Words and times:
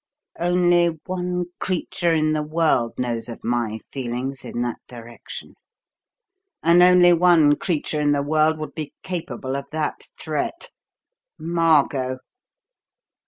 "Only 0.39 0.87
one 1.05 1.45
creature 1.59 2.11
in 2.11 2.31
the 2.33 2.41
world 2.41 2.97
knows 2.97 3.29
of 3.29 3.43
my 3.43 3.77
feelings 3.93 4.43
in 4.43 4.63
that 4.63 4.79
direction, 4.87 5.53
and 6.63 6.81
only 6.81 7.13
one 7.13 7.55
creature 7.55 8.01
in 8.01 8.11
the 8.11 8.23
world 8.23 8.57
would 8.57 8.73
be 8.73 8.93
capable 9.03 9.55
of 9.55 9.65
that 9.71 10.07
threat 10.19 10.71
Margot! 11.37 12.17